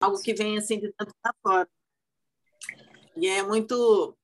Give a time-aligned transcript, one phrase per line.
[0.00, 1.68] algo que vem assim de tanto para fora.
[3.16, 4.16] E é muito,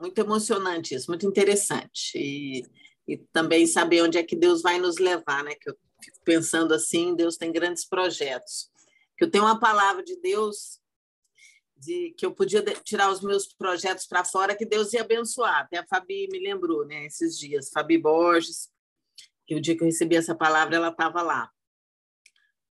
[0.00, 2.16] muito emocionante isso, muito interessante.
[2.16, 2.64] E,
[3.06, 5.54] e também saber onde é que Deus vai nos levar, né?
[5.54, 8.70] Que eu fico pensando assim, Deus tem grandes projetos.
[9.16, 10.80] Que eu tenho uma palavra de Deus
[11.76, 15.60] de que eu podia tirar os meus projetos para fora, que Deus ia abençoar.
[15.60, 17.04] Até a Fabi me lembrou, né?
[17.04, 18.70] Esses dias, Fabi Borges,
[19.46, 21.50] que o dia que eu recebi essa palavra, ela estava lá.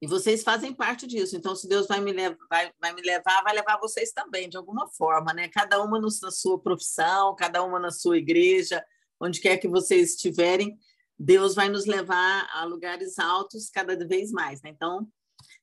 [0.03, 1.37] E vocês fazem parte disso.
[1.37, 4.57] Então, se Deus vai me, levar, vai, vai me levar, vai levar vocês também, de
[4.57, 5.47] alguma forma, né?
[5.47, 8.85] Cada uma no, na sua profissão, cada uma na sua igreja,
[9.17, 10.77] onde quer que vocês estiverem,
[11.17, 14.71] Deus vai nos levar a lugares altos cada vez mais, né?
[14.71, 15.07] Então,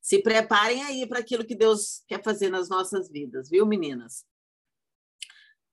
[0.00, 4.24] se preparem aí para aquilo que Deus quer fazer nas nossas vidas, viu, meninas?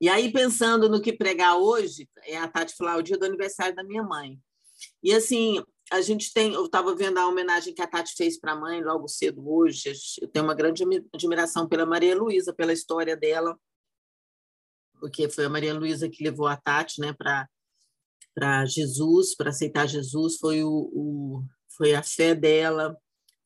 [0.02, 3.74] E aí, pensando no que pregar hoje, é a Tati falar o dia do aniversário
[3.74, 4.38] da minha mãe.
[5.02, 8.52] E assim, a gente tem, eu estava vendo a homenagem que a Tati fez para
[8.52, 9.94] a mãe logo cedo hoje.
[10.22, 13.58] Eu tenho uma grande admiração pela Maria Luísa, pela história dela,
[15.00, 20.38] porque foi a Maria Luísa que levou a Tati, né, para Jesus, para aceitar Jesus,
[20.38, 22.98] foi o, o, foi a fé dela,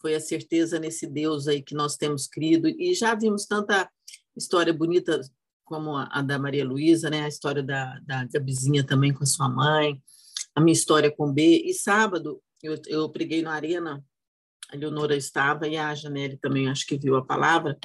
[0.01, 3.89] foi a certeza nesse Deus aí que nós temos crido e já vimos tanta
[4.35, 5.21] história bonita
[5.63, 9.27] como a, a da Maria Luísa, né, a história da, da Gabizinha também com a
[9.27, 10.01] sua mãe
[10.55, 11.63] a minha história com B.
[11.65, 14.03] E sábado eu, eu preguei na Arena,
[14.69, 17.77] a Leonora estava e a Janelle também acho que viu a palavra.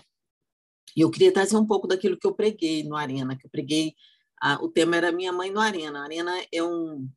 [0.97, 3.95] E eu queria trazer um pouco daquilo que eu preguei no Arena, que eu preguei.
[4.41, 6.01] A, o tema era Minha Mãe no Arena.
[6.01, 7.09] A Arena é um,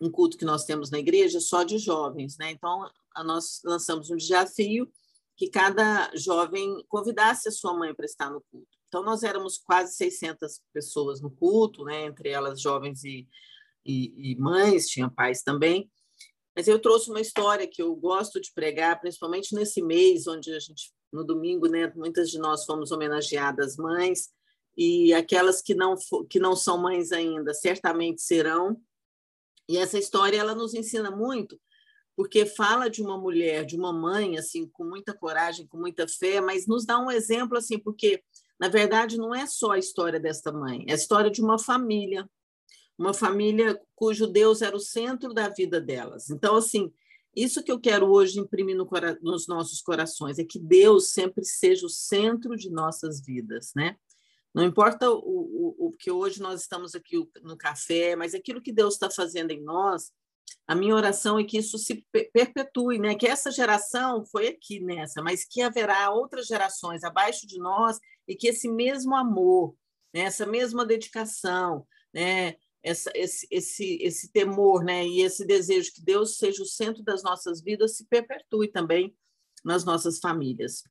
[0.00, 2.50] um culto que nós temos na igreja só de jovens, né?
[2.50, 2.88] Então,
[3.24, 4.90] nós lançamos um desafio
[5.36, 8.68] que cada jovem convidasse a sua mãe para estar no culto.
[8.88, 12.04] Então, nós éramos quase 600 pessoas no culto, né?
[12.04, 13.28] entre elas jovens e
[13.86, 15.90] e, e mães, tinha pais também.
[16.56, 20.58] Mas eu trouxe uma história que eu gosto de pregar, principalmente nesse mês, onde a
[20.58, 24.30] gente, no domingo, né, muitas de nós fomos homenageadas mães,
[24.76, 25.94] e aquelas que não,
[26.28, 28.80] que não são mães ainda certamente serão.
[29.68, 31.60] E essa história ela nos ensina muito,
[32.16, 36.40] porque fala de uma mulher, de uma mãe, assim, com muita coragem, com muita fé,
[36.40, 38.22] mas nos dá um exemplo, assim, porque,
[38.58, 42.28] na verdade, não é só a história desta mãe, é a história de uma família,
[42.98, 46.30] uma família cujo Deus era o centro da vida delas.
[46.30, 46.92] Então, assim,
[47.34, 48.88] isso que eu quero hoje imprimir no,
[49.20, 53.96] nos nossos corações é que Deus sempre seja o centro de nossas vidas, né?
[54.54, 58.72] Não importa o, o, o que hoje nós estamos aqui no café, mas aquilo que
[58.72, 60.10] Deus está fazendo em nós,
[60.66, 63.14] a minha oração é que isso se perpetue, né?
[63.14, 68.34] Que essa geração foi aqui nessa, mas que haverá outras gerações abaixo de nós e
[68.34, 69.76] que esse mesmo amor,
[70.12, 70.22] né?
[70.22, 72.56] essa mesma dedicação, né?
[72.82, 77.22] Essa, esse, esse, esse temor né, e esse desejo que Deus seja o centro das
[77.22, 79.16] nossas vidas se perpetue também
[79.64, 80.84] nas nossas famílias.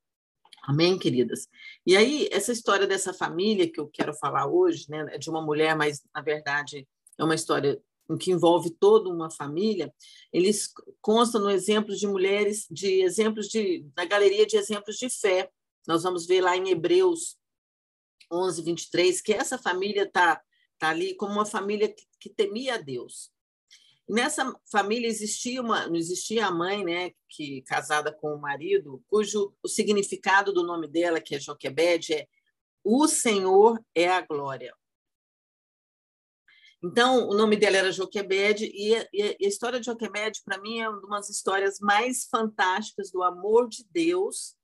[0.64, 1.48] Amém, queridas?
[1.86, 5.42] E aí, essa história dessa família que eu quero falar hoje, né, é de uma
[5.42, 6.88] mulher, mas na verdade
[7.18, 7.80] é uma história
[8.20, 9.92] que envolve toda uma família,
[10.32, 10.72] eles
[11.02, 15.50] constam no exemplo de mulheres, de exemplos de, na galeria de exemplos de fé.
[15.88, 17.38] Nós vamos ver lá em Hebreus
[18.32, 20.42] 11, 23, que essa família está
[20.78, 23.32] tá ali como uma família que, que temia a Deus.
[24.08, 29.04] E nessa família existia uma, não existia a mãe, né, que casada com o marido,
[29.08, 32.28] cujo o significado do nome dela, que é Joquebed, é
[32.84, 34.76] o Senhor é a glória.
[36.84, 40.88] Então, o nome dela era Joquebed, e, e a história de Joquebed, para mim, é
[40.88, 44.56] uma das histórias mais fantásticas do amor de Deus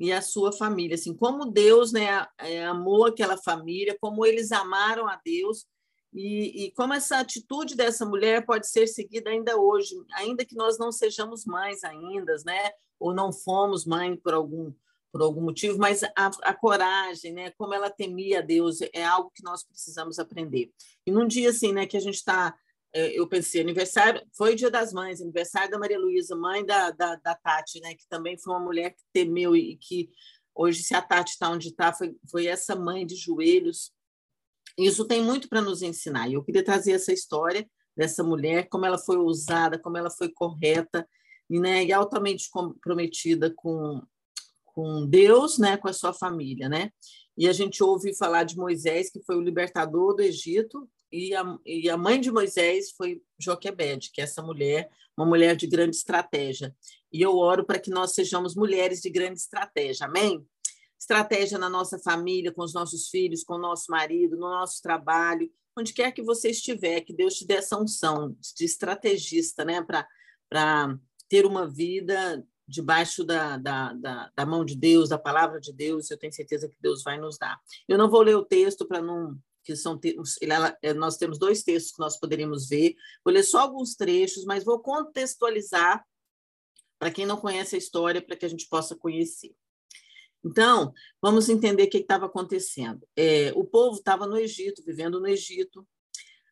[0.00, 5.06] e a sua família, assim, como Deus, né, é, amou aquela família, como eles amaram
[5.06, 5.66] a Deus
[6.10, 10.78] e, e, como essa atitude dessa mulher pode ser seguida ainda hoje, ainda que nós
[10.78, 14.72] não sejamos mães ainda, né, ou não fomos mãe por algum
[15.12, 19.32] por algum motivo, mas a, a coragem, né, como ela temia a Deus, é algo
[19.34, 20.70] que nós precisamos aprender.
[21.04, 22.56] E num dia assim, né, que a gente está
[22.92, 27.16] eu pensei, aniversário, foi o Dia das Mães, aniversário da Maria Luísa, mãe da, da,
[27.16, 30.10] da, Tati, né, que também foi uma mulher que temeu e que
[30.54, 33.92] hoje, se a Tati está onde está, foi, foi essa mãe de joelhos.
[34.76, 36.28] Isso tem muito para nos ensinar.
[36.28, 40.28] E eu queria trazer essa história dessa mulher, como ela foi ousada, como ela foi
[40.28, 41.06] correta
[41.48, 44.02] e, né, e altamente comprometida com,
[44.64, 46.90] com Deus, né, com a sua família, né?
[47.36, 51.58] E a gente ouve falar de Moisés, que foi o libertador do Egito, e a,
[51.64, 55.96] e a mãe de Moisés foi Joquebed, que é essa mulher, uma mulher de grande
[55.96, 56.74] estratégia.
[57.12, 60.46] E eu oro para que nós sejamos mulheres de grande estratégia, amém?
[60.98, 65.50] Estratégia na nossa família, com os nossos filhos, com o nosso marido, no nosso trabalho,
[65.76, 70.98] onde quer que você estiver, que Deus te dê essa unção de estrategista, né, para
[71.28, 76.08] ter uma vida debaixo da, da, da, da, mão de Deus, da palavra de Deus,
[76.08, 77.58] eu tenho certeza que Deus vai nos dar.
[77.88, 79.36] Eu não vou ler o texto para não.
[79.62, 79.98] Que são
[80.82, 82.94] é, Nós temos dois textos que nós poderíamos ver.
[83.24, 86.04] Vou ler só alguns trechos, mas vou contextualizar
[86.98, 89.54] para quem não conhece a história, para que a gente possa conhecer.
[90.44, 93.06] Então, vamos entender o que estava acontecendo.
[93.16, 95.86] É, o povo estava no Egito, vivendo no Egito.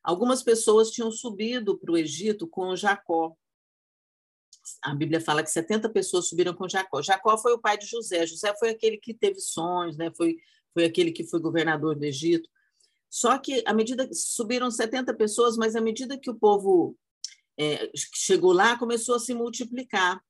[0.02, 3.37] Algumas pessoas tinham subido para o Egito com Jacó.
[4.82, 7.02] A Bíblia fala que 70 pessoas subiram com Jacó.
[7.02, 8.26] Jacó foi o pai de José.
[8.26, 10.11] José foi aquele que teve sonhos, né?
[10.14, 10.37] foi,
[10.75, 12.49] foi aquele que foi governador do Egito.
[13.10, 16.96] Só que, à medida que subiram 70 pessoas, mas à medida que o povo
[17.58, 20.22] é, chegou lá, começou a se multiplicar.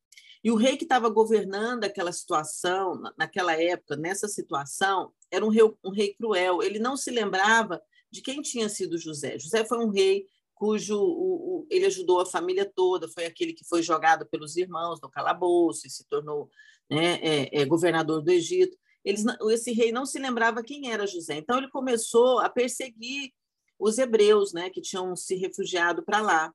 [0.42, 5.62] E o rei que estava governando aquela situação, naquela época, nessa situação, era um rei,
[5.84, 6.62] um rei cruel.
[6.62, 9.38] Ele não se lembrava de quem tinha sido José.
[9.38, 13.64] José foi um rei cujo o, o, ele ajudou a família toda, foi aquele que
[13.64, 16.50] foi jogado pelos irmãos no calabouço e se tornou
[16.90, 18.76] né, é, é, governador do Egito.
[19.08, 23.32] Eles, esse rei não se lembrava quem era José, então ele começou a perseguir
[23.78, 26.54] os hebreus, né, que tinham se refugiado para lá.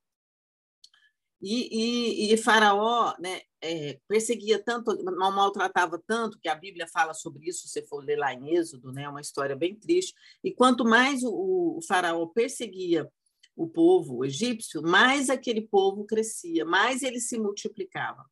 [1.41, 7.49] E, e, e Faraó né, é, perseguia tanto, maltratava tanto, que a Bíblia fala sobre
[7.49, 10.13] isso, se for ler lá em Êxodo, né, é uma história bem triste.
[10.43, 13.11] E quanto mais o, o Faraó perseguia
[13.55, 18.23] o povo egípcio, mais aquele povo crescia, mais ele se multiplicava.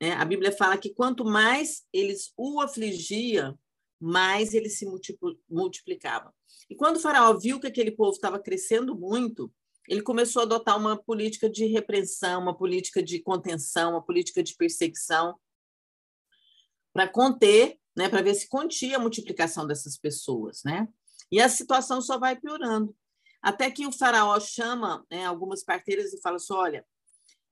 [0.00, 3.58] É, a Bíblia fala que quanto mais eles o afligia,
[3.98, 4.86] mais ele se
[5.48, 6.34] multiplicava.
[6.68, 9.50] E quando o faraó viu que aquele povo estava crescendo muito,
[9.88, 14.54] ele começou a adotar uma política de repressão, uma política de contenção, uma política de
[14.54, 15.38] perseguição,
[16.92, 20.62] para conter, né, para ver se contia a multiplicação dessas pessoas.
[20.64, 20.88] Né?
[21.30, 22.94] E a situação só vai piorando.
[23.40, 26.86] Até que o faraó chama né, algumas parteiras e fala assim: olha,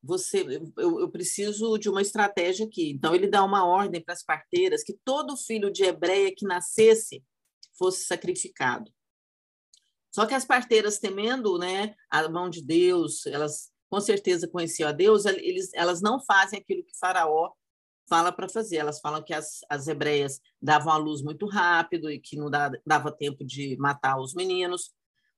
[0.05, 0.43] você,
[0.77, 2.91] eu, eu, preciso de uma estratégia aqui.
[2.91, 7.25] Então, ele dá uma ordem para as parteiras que todo filho de hebreia que nascesse
[7.79, 8.93] fosse sacrificado.
[10.15, 14.93] Só que as parteiras, temendo né, a mão de Deus, elas com certeza conheciam a
[14.93, 17.53] Deus, eles, elas não fazem aquilo que Faraó
[18.09, 18.77] fala para fazer.
[18.77, 22.79] Elas falam que as, as hebreias davam a luz muito rápido e que não dava,
[22.87, 24.93] dava tempo de matar os meninos.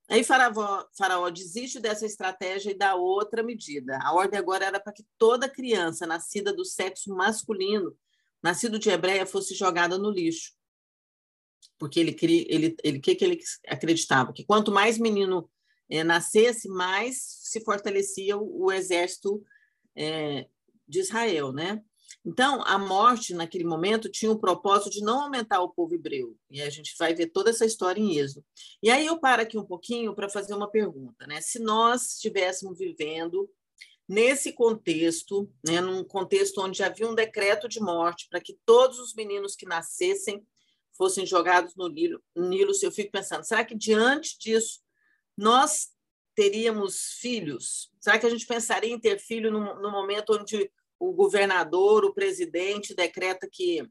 [0.09, 3.99] Aí Faraó, Faraó desiste dessa estratégia e dá outra medida.
[4.03, 7.97] A ordem agora era para que toda criança nascida do sexo masculino,
[8.43, 10.57] nascido de hebreia, fosse jogada no lixo
[11.79, 12.17] porque ele
[12.49, 15.49] ele ele que que ele acreditava que quanto mais menino
[15.89, 19.43] é, nascesse mais se fortalecia o, o exército
[19.95, 20.49] é,
[20.87, 21.83] de Israel, né?
[22.27, 26.61] Então a morte naquele momento tinha o propósito de não aumentar o povo hebreu e
[26.61, 28.45] a gente vai ver toda essa história em Êxodo.
[28.83, 31.41] E aí eu paro aqui um pouquinho para fazer uma pergunta, né?
[31.41, 33.49] Se nós estivéssemos vivendo
[34.09, 39.15] nesse contexto, né, num contexto onde havia um decreto de morte para que todos os
[39.15, 40.45] meninos que nascessem
[40.97, 44.81] fossem jogados no Nilo, Nilo, eu fico pensando, será que diante disso
[45.37, 45.91] nós
[46.35, 47.91] teríamos filhos?
[48.01, 52.15] Será que a gente pensaria em ter filho no, no momento onde o governador, o
[52.15, 53.83] presidente decreta que,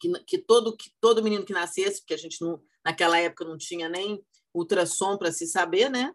[0.00, 3.58] que, que, todo, que todo menino que nascesse, porque a gente não, naquela época não
[3.58, 4.24] tinha nem
[4.54, 6.12] ultrassom para se saber, né?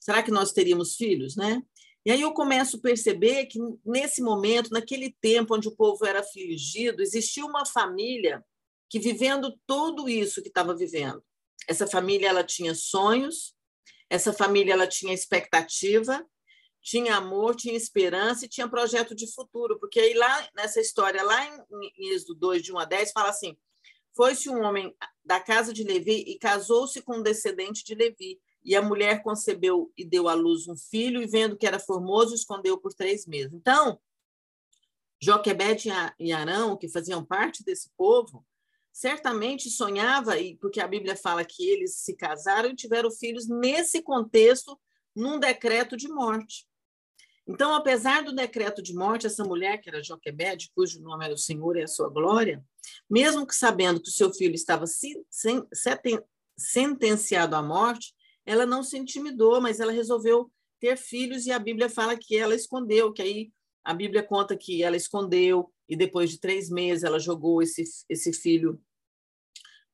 [0.00, 1.62] Será que nós teríamos filhos, né?
[2.06, 6.20] E aí eu começo a perceber que nesse momento, naquele tempo onde o povo era
[6.20, 8.44] afligido, existia uma família
[8.88, 11.22] que vivendo tudo isso que estava vivendo,
[11.66, 13.54] essa família ela tinha sonhos,
[14.08, 16.24] essa família ela tinha expectativa,
[16.88, 21.44] tinha amor, tinha esperança e tinha projeto de futuro, porque aí lá nessa história, lá
[21.46, 23.58] em, Êxodo 2, de 1 a 10, fala assim:
[24.16, 28.40] Foi-se um homem da casa de Levi e casou-se com um descendente de Levi.
[28.64, 32.34] E a mulher concebeu e deu à luz um filho, e vendo que era formoso,
[32.34, 33.52] escondeu por três meses.
[33.52, 34.00] Então,
[35.20, 38.46] Joquebede e Arão, que faziam parte desse povo,
[38.90, 44.00] certamente sonhava, e porque a Bíblia fala que eles se casaram e tiveram filhos nesse
[44.00, 44.78] contexto,
[45.14, 46.67] num decreto de morte.
[47.48, 51.38] Então, apesar do decreto de morte, essa mulher, que era Joquebede, cujo nome era o
[51.38, 52.62] Senhor e a sua glória,
[53.08, 54.84] mesmo que sabendo que o seu filho estava
[56.58, 58.14] sentenciado à morte,
[58.44, 62.54] ela não se intimidou, mas ela resolveu ter filhos e a Bíblia fala que ela
[62.54, 63.50] escondeu, que aí
[63.82, 68.32] a Bíblia conta que ela escondeu e depois de três meses ela jogou esse, esse
[68.32, 68.78] filho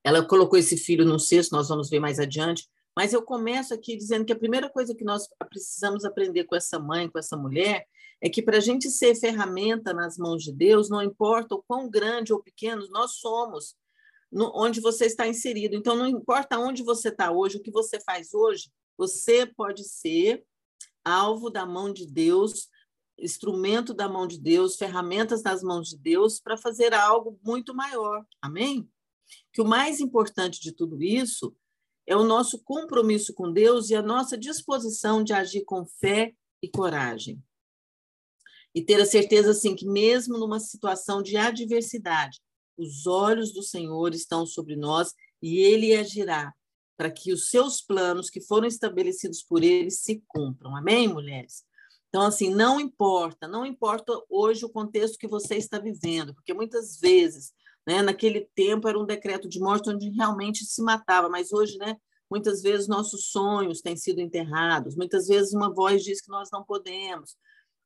[0.03, 3.97] ela colocou esse filho no cesto, nós vamos ver mais adiante, mas eu começo aqui
[3.97, 7.87] dizendo que a primeira coisa que nós precisamos aprender com essa mãe, com essa mulher,
[8.21, 11.91] é que para a gente ser ferramenta nas mãos de Deus, não importa o quão
[11.91, 13.77] grande ou pequeno nós somos,
[14.31, 15.75] no, onde você está inserido.
[15.75, 20.45] Então, não importa onde você está hoje, o que você faz hoje, você pode ser
[21.05, 22.69] alvo da mão de Deus
[23.19, 28.25] instrumento da mão de Deus, ferramentas nas mãos de Deus para fazer algo muito maior.
[28.41, 28.89] Amém?
[29.53, 31.55] Que o mais importante de tudo isso
[32.07, 36.69] é o nosso compromisso com Deus e a nossa disposição de agir com fé e
[36.69, 37.43] coragem.
[38.75, 42.41] E ter a certeza, assim, que mesmo numa situação de adversidade,
[42.77, 46.53] os olhos do Senhor estão sobre nós e Ele agirá
[46.97, 50.77] para que os seus planos que foram estabelecidos por Ele se cumpram.
[50.77, 51.65] Amém, mulheres?
[52.09, 56.99] Então, assim, não importa, não importa hoje o contexto que você está vivendo, porque muitas
[56.99, 57.53] vezes,
[57.87, 61.97] né, naquele tempo era um decreto de morte onde realmente se matava, mas hoje, né,
[62.31, 66.65] muitas vezes nossos sonhos têm sido enterrados, muitas vezes uma voz diz que nós não
[66.65, 67.37] podemos.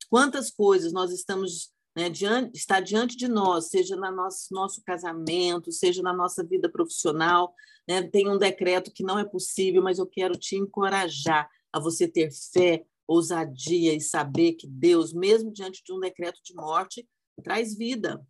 [0.08, 5.72] Quantas coisas nós estamos né, diante, está diante de nós, seja no nosso, nosso casamento,
[5.72, 7.52] seja na nossa vida profissional,
[7.88, 12.06] né, tem um decreto que não é possível, mas eu quero te encorajar a você
[12.06, 17.08] ter fé, ousadia e saber que Deus, mesmo diante de um decreto de morte,
[17.42, 18.24] traz vida.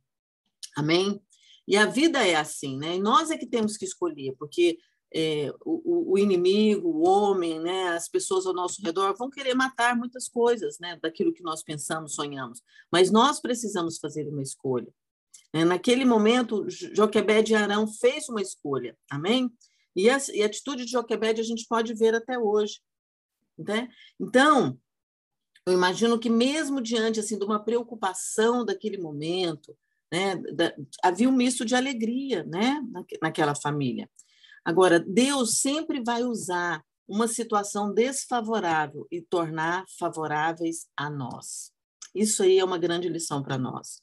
[0.76, 1.20] Amém?
[1.68, 2.96] E a vida é assim, né?
[2.96, 4.78] E nós é que temos que escolher, porque
[5.14, 9.94] é, o, o, inimigo, o homem, né, as pessoas ao nosso redor vão querer matar
[9.94, 12.62] muitas coisas, né, daquilo que nós pensamos, sonhamos.
[12.90, 14.88] Mas nós precisamos fazer uma escolha.
[15.52, 19.50] É, naquele momento, Joquebed e Arão fez uma escolha, amém?
[19.94, 22.80] E a, e a atitude de Joquebed a gente pode ver até hoje.
[23.58, 23.88] Né?
[24.18, 24.78] Então,
[25.66, 29.76] eu imagino que mesmo diante assim de uma preocupação daquele momento,
[30.12, 32.80] né, da, havia um misto de alegria, né,
[33.20, 34.08] naquela família.
[34.64, 41.72] Agora, Deus sempre vai usar uma situação desfavorável e tornar favoráveis a nós.
[42.14, 44.02] Isso aí é uma grande lição para nós.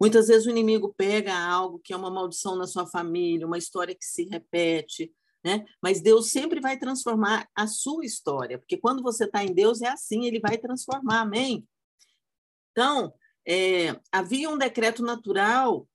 [0.00, 3.94] Muitas vezes o inimigo pega algo que é uma maldição na sua família, uma história
[3.94, 5.12] que se repete,
[5.44, 5.64] né?
[5.82, 9.88] Mas Deus sempre vai transformar a sua história, porque quando você está em Deus é
[9.88, 11.66] assim, Ele vai transformar, amém?
[12.72, 13.12] Então,
[13.46, 15.86] é, havia um decreto natural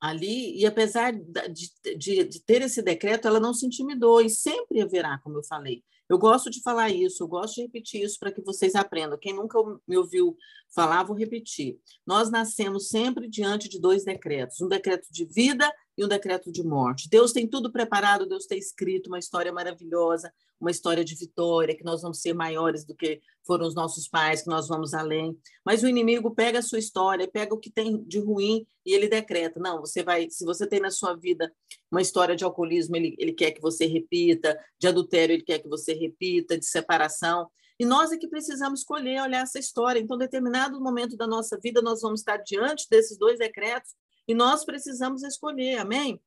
[0.00, 4.80] ali, e apesar de, de, de, ter esse decreto, ela não se intimidou, e sempre
[4.80, 5.82] haverá, como eu falei.
[6.08, 9.18] Eu gosto de falar isso, eu gosto de repetir isso para que vocês aprendam.
[9.18, 10.36] Quem nunca me ouviu
[10.74, 11.78] falar, vou repetir.
[12.06, 16.62] Nós nascemos sempre diante de dois decretos: um decreto de vida e um decreto de
[16.62, 17.08] morte.
[17.08, 21.84] Deus tem tudo preparado, Deus tem escrito uma história maravilhosa, uma história de vitória, que
[21.84, 25.36] nós vamos ser maiores do que foram os nossos pais, que nós vamos além.
[25.64, 29.08] Mas o inimigo pega a sua história, pega o que tem de ruim e ele
[29.08, 31.52] decreta: não, você vai, se você tem na sua vida
[31.90, 35.68] uma história de alcoolismo, ele, ele quer que você repita, de adultério, ele quer que
[35.68, 37.48] você repita, de separação.
[37.78, 40.00] E nós é que precisamos escolher, olhar essa história.
[40.00, 43.94] Então, determinado momento da nossa vida, nós vamos estar diante desses dois decretos
[44.26, 46.20] e nós precisamos escolher, amém?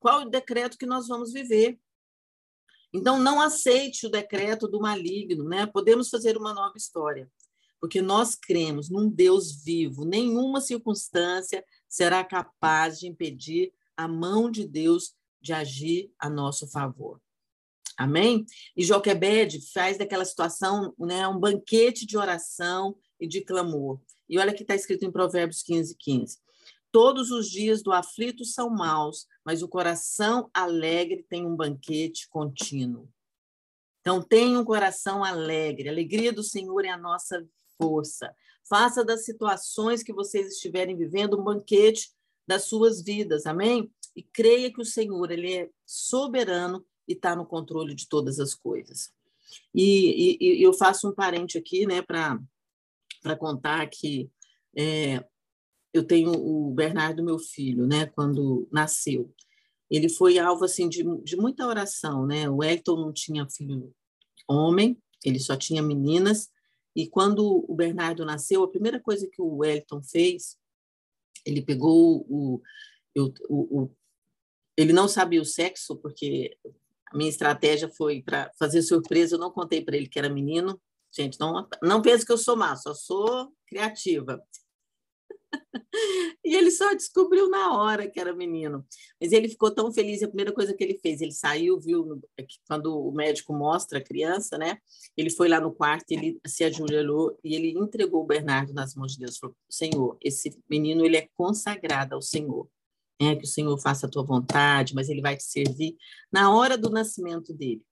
[0.00, 1.78] Qual o decreto que nós vamos viver?
[2.92, 5.66] Então, não aceite o decreto do maligno, né?
[5.66, 7.30] Podemos fazer uma nova história,
[7.80, 14.66] porque nós cremos num Deus vivo, nenhuma circunstância será capaz de impedir a mão de
[14.66, 17.20] Deus de agir a nosso favor.
[17.96, 18.44] Amém?
[18.76, 24.00] E Joquebed faz daquela situação né, um banquete de oração e de clamor.
[24.28, 26.38] E olha que está escrito em Provérbios 15, 15.
[26.90, 33.08] Todos os dias do aflito são maus, mas o coração alegre tem um banquete contínuo.
[34.00, 35.88] Então, tenha um coração alegre.
[35.88, 37.44] A alegria do Senhor é a nossa
[37.76, 38.34] força.
[38.68, 42.12] Faça das situações que vocês estiverem vivendo um banquete
[42.46, 43.46] das suas vidas.
[43.46, 43.90] Amém?
[44.14, 48.54] E creia que o Senhor ele é soberano e está no controle de todas as
[48.54, 49.12] coisas.
[49.74, 54.30] E, e, e eu faço um parente aqui, né, para contar que
[54.76, 55.24] é,
[55.92, 59.32] eu tenho o Bernardo, meu filho, né, quando nasceu.
[59.90, 62.48] Ele foi alvo assim de, de muita oração, né?
[62.48, 63.94] O Hector não tinha filho
[64.48, 66.50] homem, ele só tinha meninas.
[66.96, 70.56] E quando o Bernardo nasceu, a primeira coisa que o Wellington fez,
[71.44, 72.62] ele pegou o,
[73.16, 73.90] o, o, o
[74.76, 76.56] ele não sabia o sexo, porque
[77.14, 80.80] minha estratégia foi para fazer surpresa, eu não contei para ele que era menino.
[81.16, 84.42] Gente, não, não pense que eu sou má, só sou criativa.
[86.44, 88.84] e ele só descobriu na hora que era menino.
[89.20, 92.44] Mas ele ficou tão feliz, a primeira coisa que ele fez, ele saiu, viu, é
[92.66, 94.78] quando o médico mostra a criança, né?
[95.16, 99.12] Ele foi lá no quarto, ele se ajoelhou e ele entregou o Bernardo nas mãos
[99.12, 99.38] de Deus.
[99.38, 102.68] Falou, Senhor, esse menino, ele é consagrado ao Senhor.
[103.20, 105.96] É, que o Senhor faça a tua vontade, mas ele vai te servir
[106.32, 107.82] na hora do nascimento dele.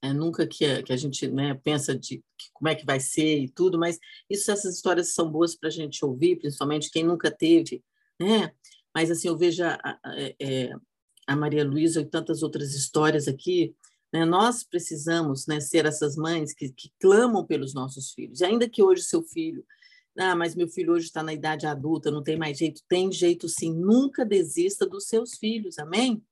[0.00, 3.00] É, nunca que a, que a gente né, pensa de que, como é que vai
[3.00, 3.98] ser e tudo, mas
[4.30, 7.82] isso, essas histórias são boas para a gente ouvir, principalmente quem nunca teve,
[8.20, 8.52] né?
[8.94, 9.98] Mas assim, eu vejo a, a,
[10.40, 10.70] é,
[11.26, 13.74] a Maria Luísa e tantas outras histórias aqui,
[14.12, 14.24] Né?
[14.24, 18.40] Nós precisamos né, ser essas mães que, que clamam pelos nossos filhos.
[18.40, 19.64] E ainda que hoje seu filho
[20.18, 22.82] ah, mas meu filho hoje está na idade adulta, não tem mais jeito.
[22.88, 23.72] Tem jeito sim.
[23.72, 26.22] Nunca desista dos seus filhos, amém?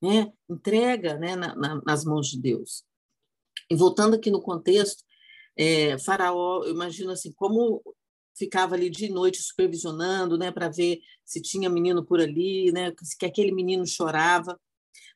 [0.00, 0.32] Né?
[0.48, 2.84] Entrega né, na, na, nas mãos de Deus.
[3.68, 5.02] E voltando aqui no contexto,
[5.56, 7.82] é, Faraó, eu imagino assim, como
[8.36, 13.26] ficava ali de noite supervisionando, né, para ver se tinha menino por ali, né, que
[13.26, 14.58] aquele menino chorava.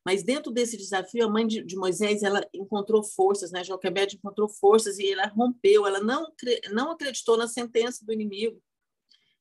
[0.05, 3.65] Mas dentro desse desafio, a mãe de, de Moisés ela encontrou forças, né?
[3.65, 5.87] Joquebede encontrou forças e ela rompeu.
[5.87, 6.27] Ela não
[6.71, 8.63] não acreditou na sentença do inimigo.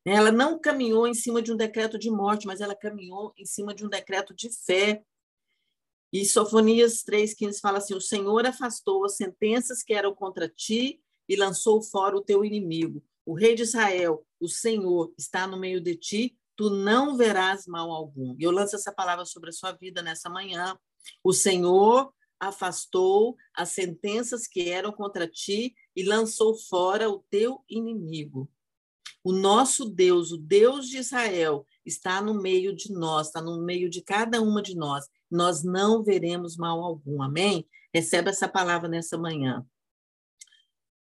[0.05, 3.73] Ela não caminhou em cima de um decreto de morte, mas ela caminhou em cima
[3.73, 5.03] de um decreto de fé.
[6.13, 11.35] E Sofonias 3,15 fala assim: O Senhor afastou as sentenças que eram contra ti e
[11.35, 13.03] lançou fora o teu inimigo.
[13.25, 17.91] O rei de Israel, o Senhor, está no meio de ti, tu não verás mal
[17.91, 18.35] algum.
[18.39, 20.77] E eu lanço essa palavra sobre a sua vida nessa manhã.
[21.23, 28.49] O Senhor afastou as sentenças que eram contra ti e lançou fora o teu inimigo.
[29.23, 33.89] O nosso Deus, o Deus de Israel, está no meio de nós, está no meio
[33.89, 35.07] de cada uma de nós.
[35.31, 37.23] Nós não veremos mal algum.
[37.23, 37.67] Amém?
[37.93, 39.65] Receba essa palavra nessa manhã.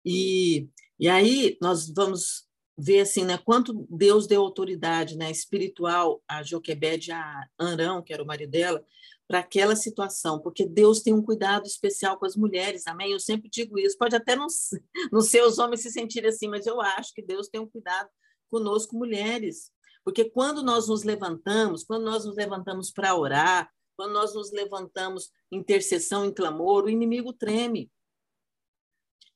[0.04, 0.68] E,
[0.99, 2.48] e aí nós vamos
[2.78, 8.23] ver assim, né, quanto Deus deu autoridade, né, espiritual a Joquebed, a Arão, que era
[8.23, 8.85] o marido dela,
[9.26, 13.12] para aquela situação, porque Deus tem um cuidado especial com as mulheres, amém?
[13.12, 14.47] Eu sempre digo isso, pode até não,
[15.12, 18.08] não ser os homens se sentirem assim, mas eu acho que Deus tem um cuidado
[18.49, 19.70] conosco, mulheres,
[20.02, 25.30] porque quando nós nos levantamos, quando nós nos levantamos para orar, quando nós nos levantamos
[25.50, 27.90] intercessão, em clamor, o inimigo treme.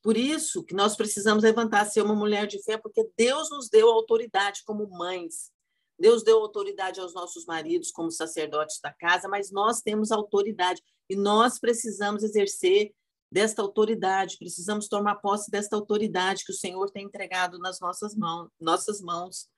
[0.03, 3.89] Por isso que nós precisamos levantar, ser uma mulher de fé, porque Deus nos deu
[3.89, 5.53] autoridade como mães.
[5.99, 11.15] Deus deu autoridade aos nossos maridos como sacerdotes da casa, mas nós temos autoridade e
[11.15, 12.93] nós precisamos exercer
[13.31, 18.51] desta autoridade, precisamos tomar posse desta autoridade que o Senhor tem entregado nas nossas mãos,
[18.61, 19.49] nossas mãos.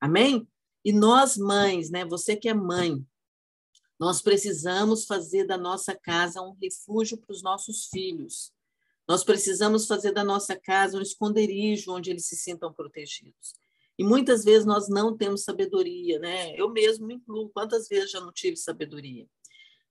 [0.00, 0.48] Amém?
[0.84, 3.04] E nós mães, né, você que é mãe,
[3.98, 8.53] nós precisamos fazer da nossa casa um refúgio para os nossos filhos.
[9.06, 13.54] Nós precisamos fazer da nossa casa um esconderijo onde eles se sintam protegidos.
[13.98, 16.58] E muitas vezes nós não temos sabedoria, né?
[16.58, 19.26] Eu mesmo me incluo, quantas vezes já não tive sabedoria?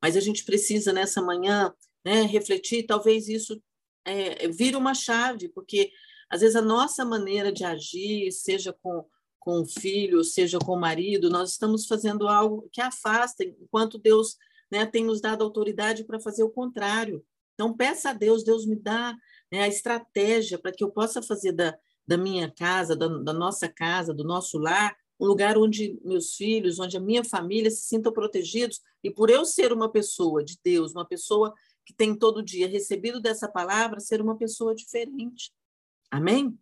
[0.02, 1.74] Mas a gente precisa nessa manhã,
[2.04, 3.62] né, refletir, talvez isso
[4.04, 5.92] é, vira uma chave, porque
[6.30, 9.06] às vezes a nossa maneira de agir, seja com
[9.44, 14.38] com o filho, seja com o marido, nós estamos fazendo algo que afasta, enquanto Deus
[14.72, 17.22] né, tem nos dado autoridade para fazer o contrário.
[17.54, 19.16] Então, peça a Deus, Deus me dá
[19.52, 23.68] né, a estratégia para que eu possa fazer da, da minha casa, da, da nossa
[23.68, 28.12] casa, do nosso lar, um lugar onde meus filhos, onde a minha família se sintam
[28.12, 28.82] protegidos.
[29.04, 31.54] E por eu ser uma pessoa de Deus, uma pessoa
[31.86, 35.52] que tem todo dia recebido dessa palavra, ser uma pessoa diferente.
[36.10, 36.58] Amém?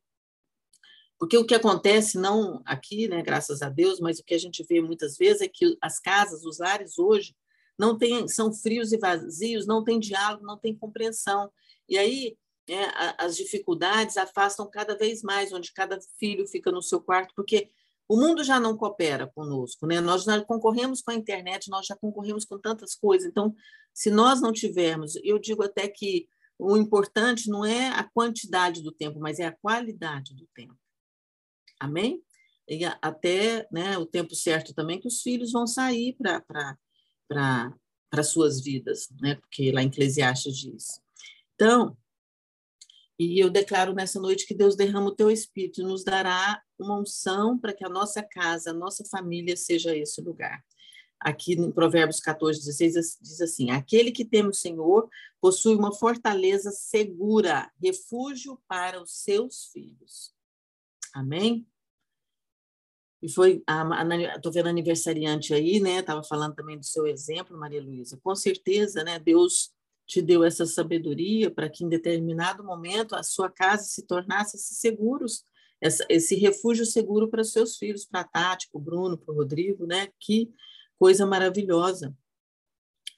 [1.19, 4.65] Porque o que acontece, não aqui, né, graças a Deus, mas o que a gente
[4.67, 7.35] vê muitas vezes é que as casas, os lares hoje,
[7.81, 11.51] não tem, são frios e vazios, não tem diálogo, não tem compreensão.
[11.89, 12.37] E aí
[12.69, 12.85] é,
[13.17, 17.71] as dificuldades afastam cada vez mais, onde cada filho fica no seu quarto, porque
[18.07, 19.99] o mundo já não coopera conosco, né?
[19.99, 23.27] Nós já concorremos com a internet, nós já concorremos com tantas coisas.
[23.27, 23.55] Então,
[23.91, 26.27] se nós não tivermos, eu digo até que
[26.59, 30.77] o importante não é a quantidade do tempo, mas é a qualidade do tempo.
[31.79, 32.21] Amém?
[32.69, 36.77] E até né, o tempo certo também que os filhos vão sair para
[37.31, 39.35] para suas vidas, né?
[39.35, 41.01] Porque lá em Eclesiastes diz.
[41.55, 41.97] Então,
[43.17, 46.99] e eu declaro nessa noite que Deus derrama o teu espírito e nos dará uma
[46.99, 50.61] unção para que a nossa casa, a nossa família seja esse lugar.
[51.19, 55.07] Aqui no Provérbios 14, 16 diz assim: Aquele que teme o Senhor
[55.39, 60.33] possui uma fortaleza segura, refúgio para os seus filhos.
[61.13, 61.67] Amém?
[63.21, 63.63] E foi,
[64.35, 65.99] estou vendo aniversariante aí, né?
[65.99, 68.19] Estava falando também do seu exemplo, Maria Luísa.
[68.23, 69.19] Com certeza, né?
[69.19, 69.71] Deus
[70.07, 75.45] te deu essa sabedoria para que em determinado momento a sua casa se tornasse seguros,
[75.79, 79.37] essa, esse refúgio seguro para seus filhos, para a Tati, para o Bruno, para o
[79.37, 80.09] Rodrigo, né?
[80.19, 80.51] Que
[80.97, 82.15] coisa maravilhosa.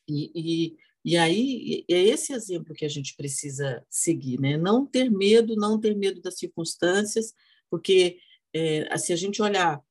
[0.07, 4.57] E, e, e aí é esse exemplo que a gente precisa seguir, né?
[4.57, 7.33] Não ter medo, não ter medo das circunstâncias,
[7.69, 8.19] porque
[8.53, 9.81] é, se a gente olhar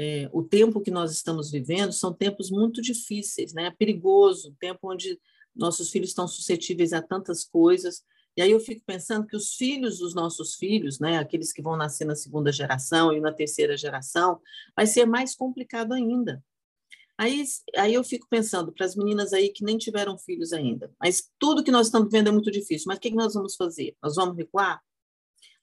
[0.00, 3.74] é, o tempo que nós estamos vivendo são tempos muito difíceis, né?
[3.76, 5.18] Perigoso, tempo onde
[5.56, 8.04] nossos filhos estão suscetíveis a tantas coisas.
[8.36, 11.76] E aí eu fico pensando que os filhos dos nossos filhos, né, aqueles que vão
[11.76, 14.40] nascer na segunda geração e na terceira geração,
[14.76, 16.40] vai ser mais complicado ainda.
[17.18, 17.42] Aí,
[17.74, 21.64] aí eu fico pensando para as meninas aí que nem tiveram filhos ainda, mas tudo
[21.64, 22.84] que nós estamos vendo é muito difícil.
[22.86, 23.96] Mas o que, que nós vamos fazer?
[24.00, 24.80] Nós vamos recuar?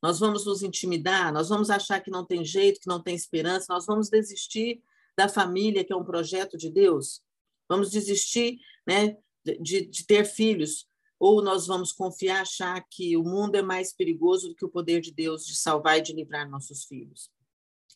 [0.05, 1.33] Nós vamos nos intimidar?
[1.33, 3.65] Nós vamos achar que não tem jeito, que não tem esperança?
[3.69, 4.79] Nós vamos desistir
[5.17, 7.23] da família, que é um projeto de Deus?
[7.67, 10.87] Vamos desistir né, de, de ter filhos?
[11.19, 15.01] Ou nós vamos confiar, achar que o mundo é mais perigoso do que o poder
[15.01, 17.31] de Deus de salvar e de livrar nossos filhos?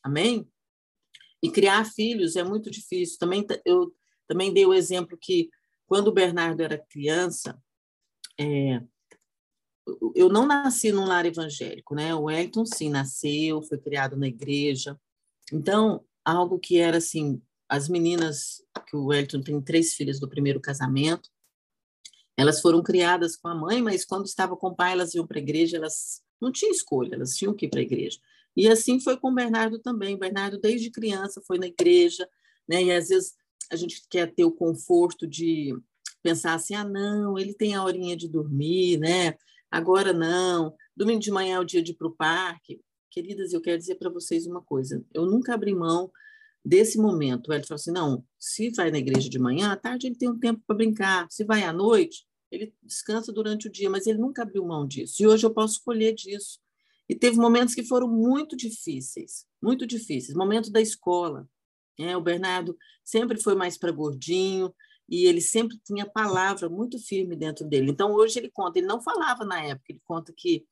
[0.01, 0.51] Amém?
[1.43, 3.19] E criar filhos é muito difícil.
[3.19, 3.93] Também eu
[4.27, 5.47] também dei o exemplo que
[5.85, 7.61] quando o Bernardo era criança,
[8.39, 8.81] é,
[10.15, 12.13] eu não nasci num lar evangélico, né?
[12.13, 14.99] O Wellington sim nasceu, foi criado na igreja.
[15.51, 20.59] Então, algo que era assim, as meninas que o Wellington tem três filhas do primeiro
[20.59, 21.29] casamento,
[22.37, 25.39] elas foram criadas com a mãe, mas quando estava com o pai, elas iam para
[25.39, 28.17] a igreja, elas não tinham escolha, elas tinham que ir para a igreja.
[28.55, 30.15] E assim foi com o Bernardo também.
[30.15, 32.27] O Bernardo, desde criança, foi na igreja,
[32.67, 32.83] né?
[32.83, 33.33] e às vezes
[33.71, 35.75] a gente quer ter o conforto de
[36.23, 39.37] pensar assim: ah, não, ele tem a horinha de dormir, né?
[39.71, 42.81] Agora não, domingo de manhã é o dia de ir para o parque.
[43.11, 46.11] Queridas, eu quero dizer para vocês uma coisa: eu nunca abri mão
[46.63, 47.51] desse momento.
[47.51, 50.39] Ele falou assim: não, se vai na igreja de manhã, à tarde ele tem um
[50.39, 54.43] tempo para brincar, se vai à noite, ele descansa durante o dia, mas ele nunca
[54.43, 55.21] abriu mão disso.
[55.21, 56.59] E hoje eu posso escolher disso.
[57.07, 60.37] E teve momentos que foram muito difíceis, muito difíceis.
[60.37, 61.49] Momento da escola.
[61.97, 62.15] Né?
[62.15, 64.73] O Bernardo sempre foi mais para gordinho
[65.09, 67.89] e ele sempre tinha palavra muito firme dentro dele.
[67.89, 70.65] Então, hoje ele conta, ele não falava na época, ele conta que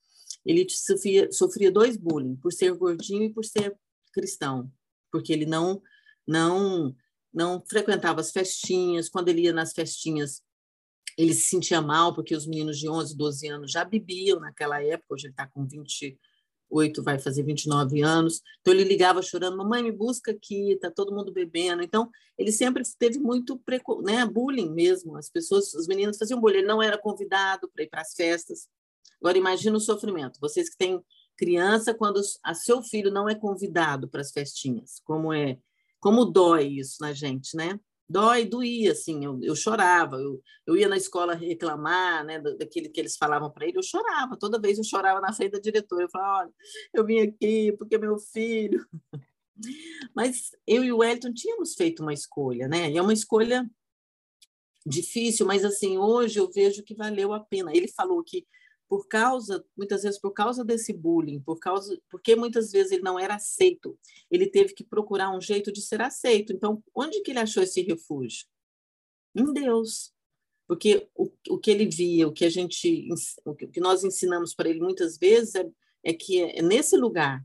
[0.46, 3.76] ele sofria, sofria dois bullying, por ser gordinho e por ser
[4.14, 4.72] cristão,
[5.12, 5.82] porque ele não,
[6.28, 6.96] não,
[7.34, 10.42] não frequentava as festinhas, quando ele ia nas festinhas,
[11.18, 15.16] ele se sentia mal, porque os meninos de 11, 12 anos já bebiam naquela época,
[15.16, 16.18] hoje ele está com 20,
[16.70, 18.42] oito vai fazer 29 anos.
[18.62, 21.84] Então ele ligava chorando, mamãe me busca aqui, tá todo mundo bebendo.
[21.84, 24.02] Então ele sempre teve muito preco...
[24.02, 25.16] né, bullying mesmo.
[25.16, 26.60] As pessoas, os meninos faziam bullying.
[26.60, 28.68] Ele não era convidado para ir para as festas.
[29.22, 30.40] Agora imagina o sofrimento.
[30.40, 31.04] Vocês que têm
[31.38, 35.60] criança quando a seu filho não é convidado para as festinhas, como é,
[36.00, 37.80] como dói isso na gente, né?
[38.10, 43.00] Dói, doía, assim, eu, eu chorava, eu, eu ia na escola reclamar, né, daquele que
[43.00, 46.10] eles falavam para ele, eu chorava, toda vez eu chorava na frente da diretora, eu
[46.10, 46.54] falava, olha,
[46.94, 48.86] eu vim aqui porque meu filho...
[50.16, 53.68] Mas eu e o Wellington tínhamos feito uma escolha, né, e é uma escolha
[54.88, 57.76] difícil, mas assim, hoje eu vejo que valeu a pena.
[57.76, 58.48] Ele falou que
[58.88, 63.20] por causa, muitas vezes por causa desse bullying, por causa, porque muitas vezes ele não
[63.20, 63.98] era aceito,
[64.32, 66.54] ele teve que procurar um jeito de ser aceito.
[66.54, 68.46] Então, onde que ele achou esse refúgio?
[69.36, 70.14] Em Deus.
[70.68, 73.08] Porque o, o que ele via, o que a gente,
[73.46, 75.70] o que nós ensinamos para ele muitas vezes é,
[76.04, 77.42] é que é nesse lugar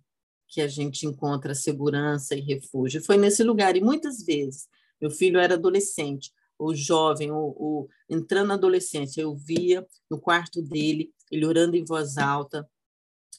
[0.49, 3.03] que a gente encontra segurança e refúgio.
[3.03, 4.69] Foi nesse lugar e muitas vezes
[5.01, 10.62] meu filho era adolescente, ou jovem, ou, ou entrando na adolescência, eu via no quarto
[10.62, 12.68] dele ele orando em voz alta,